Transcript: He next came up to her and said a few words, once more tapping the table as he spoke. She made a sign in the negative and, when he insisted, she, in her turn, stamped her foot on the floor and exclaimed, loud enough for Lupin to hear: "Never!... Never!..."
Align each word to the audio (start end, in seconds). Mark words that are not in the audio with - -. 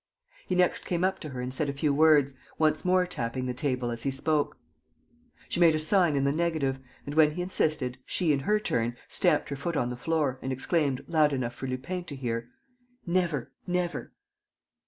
He 0.47 0.55
next 0.55 0.83
came 0.83 1.03
up 1.03 1.19
to 1.19 1.29
her 1.29 1.41
and 1.41 1.53
said 1.53 1.69
a 1.69 1.73
few 1.73 1.93
words, 1.93 2.33
once 2.57 2.83
more 2.83 3.05
tapping 3.05 3.45
the 3.45 3.53
table 3.53 3.91
as 3.91 4.01
he 4.01 4.09
spoke. 4.09 4.57
She 5.47 5.59
made 5.59 5.75
a 5.75 5.77
sign 5.77 6.15
in 6.15 6.23
the 6.23 6.31
negative 6.31 6.79
and, 7.05 7.13
when 7.13 7.35
he 7.35 7.41
insisted, 7.43 7.99
she, 8.03 8.33
in 8.33 8.39
her 8.39 8.59
turn, 8.59 8.95
stamped 9.07 9.49
her 9.49 9.55
foot 9.55 9.77
on 9.77 9.91
the 9.91 9.95
floor 9.95 10.39
and 10.41 10.51
exclaimed, 10.51 11.05
loud 11.07 11.33
enough 11.33 11.53
for 11.53 11.67
Lupin 11.67 12.03
to 12.05 12.15
hear: 12.15 12.49
"Never!... 13.05 13.51
Never!..." 13.67 14.11